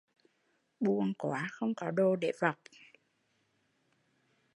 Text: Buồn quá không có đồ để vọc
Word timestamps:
Buồn 0.79 1.13
quá 1.17 1.47
không 1.51 1.75
có 1.75 1.91
đồ 1.91 2.15
để 2.15 2.31
vọc 2.41 2.57